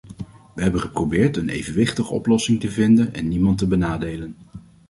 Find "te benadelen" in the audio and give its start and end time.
3.57-4.35